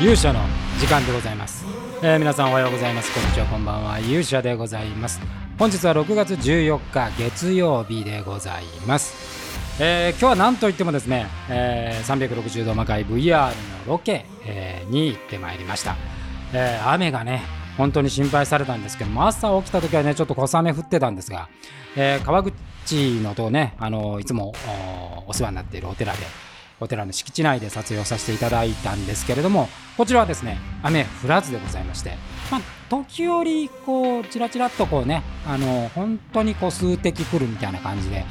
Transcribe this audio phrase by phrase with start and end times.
[0.00, 0.40] 勇者の
[0.78, 1.64] 時間でございます、
[2.02, 3.12] えー皆さんおはようございます。
[3.12, 3.98] こんにちはこんばんは。
[3.98, 5.20] 勇者でございます。
[5.58, 13.52] 本日は6月14日月曜日でございます、えー今日は何といってもですね、えー360度魔界 VR の
[13.88, 15.96] ロケ、えーに行ってまいりました、
[16.52, 17.42] えー雨がね
[17.76, 21.48] 本当に心配されたんですけども朝起きた時はねちょっと小雨降ってたんですが、
[21.96, 22.54] えー川口
[23.20, 24.52] のとねあのいつも
[25.26, 26.18] おお世話になっているお寺で
[26.80, 32.12] お寺の敷地内で撮影をさせていただいたんですけれどもこちらはですね雨降らずでございまして、
[32.50, 38.24] まあ、時折こうちらちらっとこうねあの本当にこう数滴降るみたいな感じで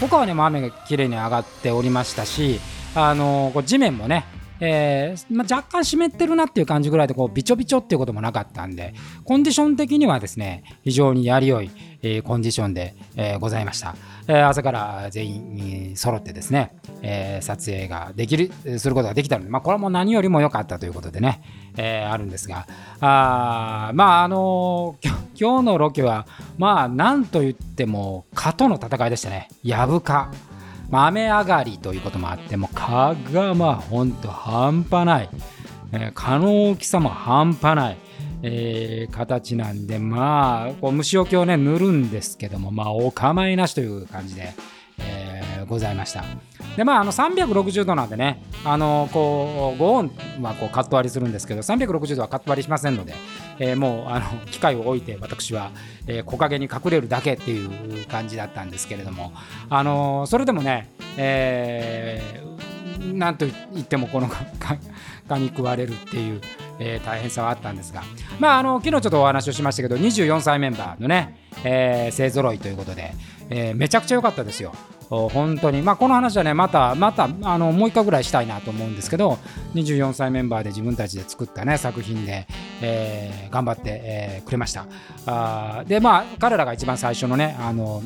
[0.00, 2.60] 他はねもう雨がきれいに上がっておりましたし
[2.94, 4.24] あのこう地面もね
[4.60, 8.94] えーまあ、若干湿ってるなっていう感じぐらいでこうびちょびちょっていうこともなかったんで
[9.24, 11.70] コンディション的にはですね非常にやりよい、
[12.02, 13.96] えーコンディションで、えーございました、
[14.32, 21.42] え朝から全員揃ってですね、え撮影ができるすることができたので、まあ、これはもう何よりも良かったということでね、
[21.76, 22.66] えあるんですが
[23.00, 24.96] あーまああの
[25.34, 29.48] 今日のロケはまあなんと言っても蚊との戦いでしたね。
[29.64, 30.30] やぶ蚊。
[30.92, 35.30] 雨上がりということもあってもう蚊がまあほんと半端ない、
[35.92, 37.96] えー蚊の大きさも半端ない、
[38.42, 44.52] えー形なんでまあこう虫除けをね塗るんですけどもまあお構いなしという感じで、
[44.98, 46.24] えーございました。
[46.76, 50.10] でまああの360度なんでねあのこう5音
[50.42, 53.14] はこうカット割りするんですけど360度はカット割りしませんので、
[53.58, 55.70] えーもうあの機械を置いて私は、
[56.06, 59.32] えー木陰に隠れるだけっていう感じだったんですけれども
[59.68, 62.50] あのそれでもね、えー
[63.14, 64.28] なんと言ってもこの
[65.28, 66.40] 蚊に食われるっていう、
[66.80, 68.02] えー大変さはあったんですが、
[68.40, 73.12] まあ、あの昨日ちょっとお話をしましたけど24歳メンバーのね、えー勢ぞろいということで、
[73.50, 74.72] えーめちゃくちゃ良かったですよ。
[75.10, 79.38] 本当に、まあ、この話はねまたまたあのもう一回ぐらいしたいなと思うんですけど
[79.74, 82.46] 24歳メンバーで自分たちで作ったね作品で、
[82.80, 84.86] えー頑張って、えーくれました
[85.26, 88.02] あでまあ彼らが一番最初のねあの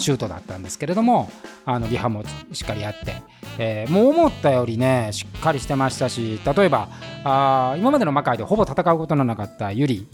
[0.00, 1.30] シュートだったんですけれども
[1.64, 3.14] あのリハもしっかりやって、
[3.58, 6.88] えーもう思ったよりねしっかりしてましたし例えば
[7.24, 10.06] あ今までの魔界でほぼ戦うことのなかったユリ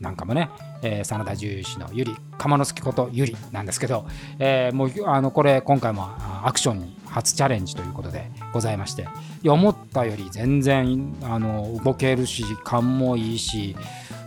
[0.00, 0.50] なんかもね、
[0.82, 4.06] えー真田重士のユリ釜之助ことユリなんですけど、
[4.38, 6.08] えーもうあのこれ今回も
[6.44, 9.02] アクションに初チャレンジということでございまして
[9.42, 13.76] いや思ったより全然あの動けるし勘もいいしい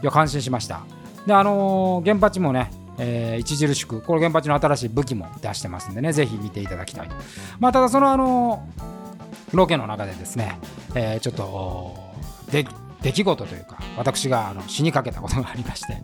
[0.04, 0.82] や感心しました。
[1.26, 2.70] であのー原発もね
[3.00, 7.16] えー著しくこれ原発の新しい武器も出してますんでねぜひ見ていただきたいと。
[7.60, 8.68] まあただそのあの
[9.54, 10.58] ロケの中でですね、
[10.96, 11.98] えーちょっと
[12.52, 12.66] で
[13.02, 15.98] 出来事というか私があの死にかけたことがありまして。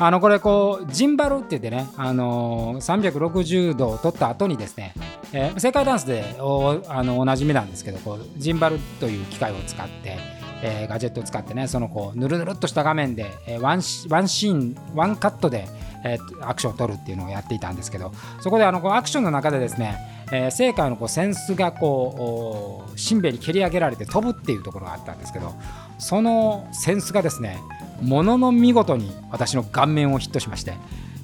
[0.00, 4.94] あのこれこうジンバルって言ってね、あのー360度を取った後にですね、
[5.32, 10.18] えー世界ダンスでおあのおなじみなんですけどこうジンバルという機械を使って、
[10.62, 15.66] えーガジェットを使ってねそのこうぬるぬるっとした画面で、えーワンワンシーンワンカットで、
[16.04, 19.98] えーアクションを取るっていうのをやっていたんですけどそこであのこうアクションの中でですね、
[20.32, 25.54] えー、聖火のこうセンスがこうしんべに蹴り上げられて飛ぶっていうところがあったんですけど
[25.98, 27.58] そのセンスがですね
[28.00, 30.74] ものの見事に私の顔面をヒットしまして、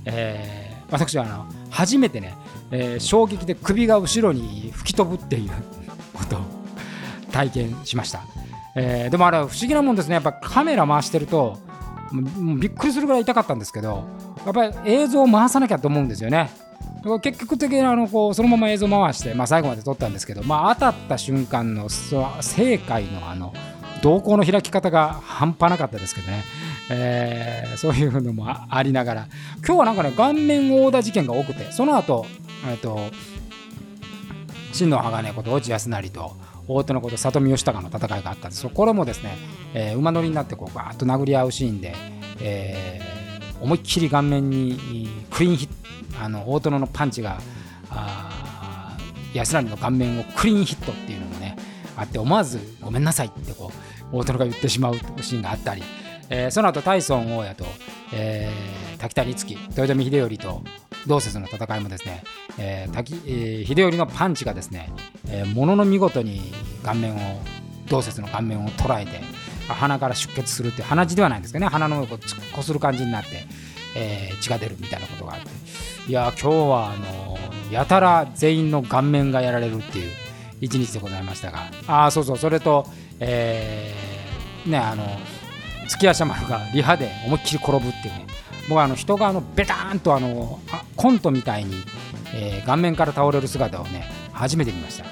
[0.04, 2.34] えー私はあの初めてね、
[2.70, 5.50] えー衝撃で首が後ろに吹き飛ぶっていう
[6.12, 6.40] ことを
[7.32, 8.20] 体験しました、
[8.76, 10.14] えーでもあれは不思議なもんですね。
[10.14, 11.58] やっぱカメラ回してると
[12.60, 14.04] びっくりするぐらい痛かったんですけど
[14.44, 16.50] やっぱり映像を回さなきゃと思うんですよね。
[17.22, 23.53] 結局的にあのこうそのまま映像回して、まあ、最後まで撮ったんですけど、まあ、当たった瞬間の正解のあの
[24.00, 26.44] 瞳孔の開き方が半端なかったですけどね、
[26.91, 29.27] えーそういうのもありながら。
[29.66, 32.25] 今日はなんかね顔面殴打事件が多くてその後
[32.66, 32.99] えっと
[34.72, 36.37] 真の鋼こと落合康成と
[36.69, 38.66] 大手のこと里見義孝の戦いがあったんです。
[38.69, 39.37] これもですね、
[39.75, 41.94] えー馬乗りになってこうバーッと殴り合うシーンで、
[42.41, 43.13] えー
[43.64, 45.69] 思いっきり顔面にクリーンヒッ
[46.19, 47.38] トあの大殿のパンチが
[47.91, 51.56] あー安成の顔面をクリーンヒットっていうのもね
[51.96, 53.72] あって思わずごめんなさいってこ
[54.12, 55.82] う大殿が言ってしまうシーンがあったり、
[56.28, 57.64] えーその後タイソン大谷と、
[58.12, 60.62] えー滝谷月豊臣秀頼と
[61.06, 62.22] 同説の戦いもですね、
[62.58, 64.93] えー滝えー秀頼のパンチがですね、
[65.28, 66.52] えーものの見事に
[66.82, 67.40] 顔面を
[67.88, 69.20] 同説の顔面を捉えて
[69.69, 73.46] 鼻から出血するって鼻血ではないんですけどね鼻の上をこうつこする感じになって、
[73.94, 75.49] えー血が出るみたいなことがあって。
[76.06, 77.38] いや今日はあの
[77.70, 80.11] やたら全員の顔面がやられるっていう
[80.61, 81.70] 一日でございましたが。
[81.87, 82.87] あそうそうそれと、
[83.20, 85.05] えーねあの
[85.87, 88.26] 月足丸がリハで思いっきり転ぶっていうね。
[88.69, 90.58] 僕はあの人があのベターンとあの
[90.97, 91.75] コントみたいに、
[92.35, 95.05] えー顔面から倒れる姿をね初めて見ました、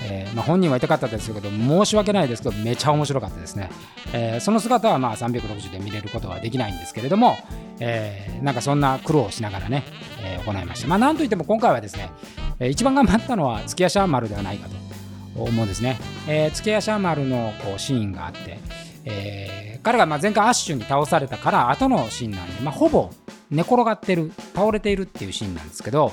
[0.00, 3.70] えーまあ、本人は痛かったですけど申し訳ないですけどめちゃ面白かったですね、
[4.12, 7.36] えー、その姿はまあ360で見れることはできないんですけれども、
[7.80, 9.84] えー、なんかそんな苦労をしながらね、
[10.20, 12.10] えー、行いましたまあなんといっても今回はですね、
[12.58, 18.58] え、一番頑張ったのは月屋シャーマルではないかと思うんですね、えー、月屋シャーマルのこうシーンがあって、
[19.04, 23.10] えー、彼がまあ前回アッシュに倒されたから後のシーンなんで、まあ、ほぼ
[23.50, 26.12] 寝転がってる倒れているっていうシーンなんですけど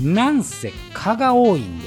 [0.00, 1.86] なんせ蚊が多いんで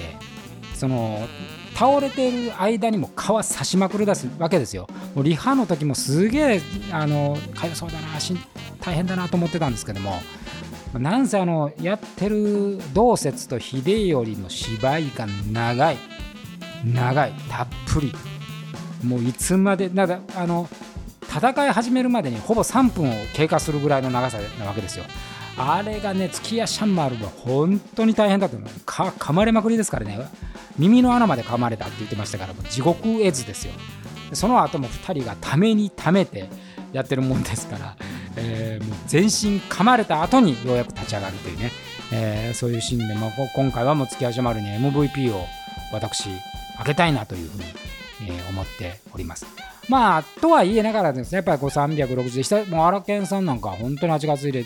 [0.73, 1.27] その
[1.75, 4.87] 倒れてる間にも皮刺しまくり出すわけですよ。
[5.13, 8.33] もうリハの時もすげえあのかゆそうだなし
[8.85, 10.21] 大変だなと思ってたんですけども
[10.93, 15.97] なんせあのやってる同説と秀頼の芝居が長い
[16.85, 18.13] 長いたっぷり。
[19.03, 20.67] もういつまでなんかあの
[21.21, 25.05] 戦い始めるまでにほぼ3分を経過するぐらいの長さなわけですよ。
[25.57, 30.19] あれがね月屋シャンマルは本当に大変だと思うか噛まれまくりですからね。
[30.77, 33.73] 耳の穴まで噛まれたって言ってましたからもう地獄絵図ですよ。
[34.33, 36.49] その後も2人がためにためて
[36.91, 37.95] やってるもんですから、
[38.37, 41.71] えー、もう全身噛まれた後にようやく立ち上がるというね、
[42.11, 45.45] えー、そういうシーンで、まあ、今回はもう月橋丸に MVP を
[45.93, 46.29] 私
[46.77, 47.63] あげたいなというふうに、
[48.29, 49.45] えー、思っております。
[49.87, 54.65] まあ、とは言えながらですね、やっぱりこう360で、もう荒研さんなんか本当に8月入れ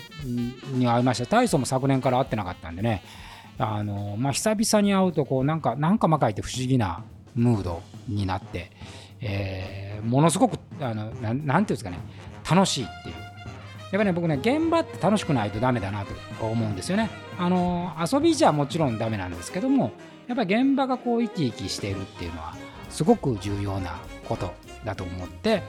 [0.72, 1.26] に会いました。
[1.26, 3.02] 大層も昨年から会ってなかったんでね、
[3.58, 8.70] あのまあ、久々に会うとこうなんかなんかまかいて不思議なムードになって、
[9.20, 11.98] えー、ものすごくあのななんていうんですかね。
[12.50, 13.14] 楽しいっていう。
[13.90, 17.10] やっぱね僕ね現場って楽しくないとダメだなと思うんですよね。
[17.38, 19.92] あの遊びじゃもちろんダメなんですけども
[20.28, 22.54] やっぱり現場がこう生き生きしているっていうのは
[22.88, 23.98] すごく重要な
[24.28, 24.52] こと
[24.84, 25.62] だと思って、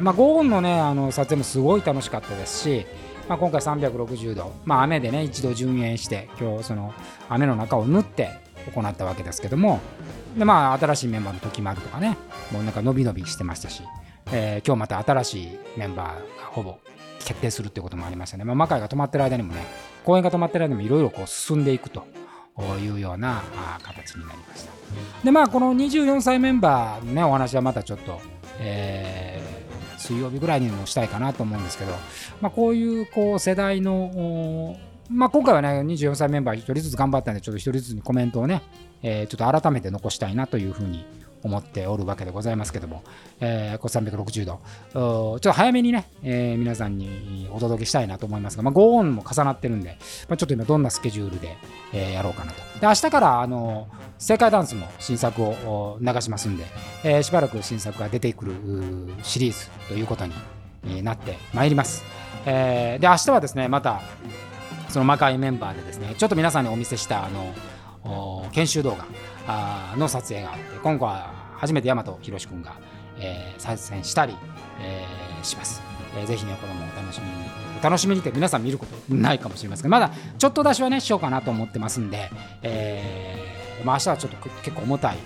[0.00, 2.86] まあ、ゴーンのねあの撮影もすごい楽しかったですし
[3.28, 6.94] まあ、今回360度、まあ、雨でね一度順延して今日その
[7.28, 8.38] 雨の中を縫って
[8.72, 9.80] 行ったわけですけども
[10.36, 12.16] で、まあ、新しいメンバーの時丸とかね
[12.52, 13.82] もうなんか伸び伸びしてましたし、
[14.32, 16.78] えー、今日また新しいメンバーがほぼ
[17.20, 19.64] 決定するっていうこともありましたね、まあ、魔界が止まってる間にもね
[20.04, 22.04] 公演が止まってる間にもいろいろこう進んでいくと
[22.80, 23.42] いうような
[23.82, 24.72] 形になりました。
[25.24, 28.20] でまあこの24歳メンバーのねお話はまたちょっと、
[28.58, 29.66] えー
[29.98, 31.92] 水曜日ぐらいにもしたいかなと思うんですけど、
[32.40, 34.76] まあ、こういうこう世代の、
[35.10, 38.62] まあ、今回はね24歳メンバー1人ずつ頑張ったんでちょっと1人ずつにコメントをね、
[39.02, 41.04] えー、ちょっと改めて残したいなというふうに
[41.46, 43.02] 思っておるわけでございますけども、
[43.40, 44.60] えー、こ360度
[44.92, 49.96] ちょっと早めにね、えー、皆さんにお届けしたいなと思いますが、まあ、5音も重なってるんで、
[50.28, 51.56] まあ、ちょっと今どんなスケジュールで、
[51.92, 52.58] えー、やろうかなと。
[52.80, 53.88] で明日からあの
[54.18, 56.64] 正解ダンスも新作を流しますんで、
[57.04, 58.52] えー、しばらく新作が出てくる
[59.22, 62.04] シリーズということになってまいります、
[62.44, 64.00] えー、で明日はですねまた
[64.88, 68.96] その魔界メンバーでですねちょっと皆さんにお見せしたあの研修動
[69.46, 72.76] 画の撮影があって今回は初めて大和宏君が、
[73.18, 74.36] えー、参戦したり、
[74.80, 75.82] えー、します、
[76.16, 77.32] えー、ぜひねこれもお楽しみに
[77.80, 82.30] お楽しみにって皆さん見ることないかもしれませんがまだちょっと出しはねしようかなと思ってますんで、
[82.62, 85.18] えーまあ、明日はちょっと結構重たい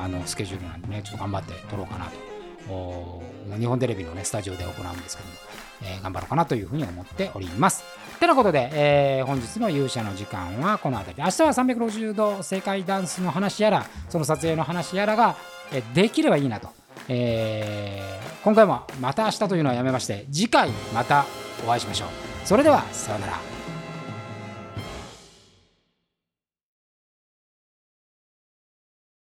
[0.00, 3.22] あのスケジュールなんでねちょっと頑張って撮ろうかなと
[3.58, 5.34] 日本テレビのねスタジオで行うんですけども
[5.82, 7.84] えー、頑張ろうかなというふうに思っております。
[8.18, 15.36] てなことで、えー、本日の勇者の時間はこの辺り明日は360度世界ダンスの話やらその撮影の話やらが、
[15.72, 16.68] え、できればいいなと、
[17.08, 21.24] えー、今回もまた明日というのはやめまして次回また
[21.66, 22.08] お会いしましょう。
[22.44, 23.57] それではさようなら。